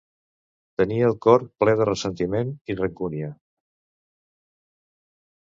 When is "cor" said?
1.25-1.45